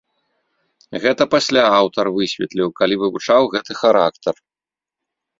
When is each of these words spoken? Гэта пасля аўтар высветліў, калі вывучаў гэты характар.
Гэта 1.03 1.23
пасля 1.33 1.63
аўтар 1.79 2.05
высветліў, 2.15 2.71
калі 2.79 2.95
вывучаў 3.01 3.41
гэты 3.57 3.77
характар. 3.83 4.35